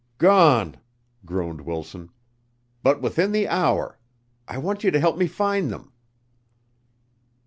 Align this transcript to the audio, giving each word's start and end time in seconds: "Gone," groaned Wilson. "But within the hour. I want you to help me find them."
"Gone," 0.17 0.77
groaned 1.25 1.61
Wilson. 1.61 2.09
"But 2.81 3.03
within 3.03 3.33
the 3.33 3.47
hour. 3.47 3.99
I 4.47 4.57
want 4.57 4.83
you 4.83 4.89
to 4.89 4.99
help 4.99 5.15
me 5.15 5.27
find 5.27 5.69
them." 5.71 5.91